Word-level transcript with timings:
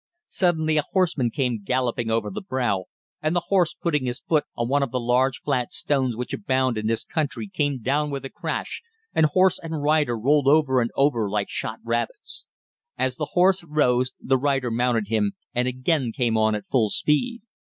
Suddenly 0.29 0.77
a 0.77 0.81
horseman 0.93 1.29
came 1.29 1.61
galloping 1.63 2.09
over 2.09 2.31
the 2.31 2.41
brow, 2.41 2.85
and 3.21 3.35
the 3.35 3.49
horse 3.49 3.75
putting 3.75 4.07
his 4.07 4.19
foot 4.19 4.45
on 4.55 4.67
one 4.67 4.81
of 4.81 4.89
the 4.89 4.99
large 4.99 5.41
flat 5.43 5.71
stones 5.71 6.15
which 6.17 6.33
abound 6.33 6.75
in 6.75 6.87
this 6.87 7.05
country 7.05 7.47
came 7.47 7.83
down 7.83 8.09
with 8.09 8.25
a 8.25 8.29
crash 8.31 8.81
and 9.13 9.27
horse 9.27 9.59
and 9.61 9.83
rider 9.83 10.17
rolled 10.17 10.47
over 10.47 10.81
and 10.81 10.89
over 10.95 11.29
like 11.29 11.49
shot 11.49 11.77
rabbits. 11.83 12.47
As 12.97 13.17
the 13.17 13.33
horse 13.33 13.63
rose 13.63 14.13
the 14.19 14.39
rider 14.39 14.71
mounted 14.71 15.09
him 15.09 15.33
and 15.53 15.67
again 15.67 16.11
came 16.11 16.35
on 16.35 16.55
at 16.55 16.65
full 16.67 16.89
speed. 16.89 17.43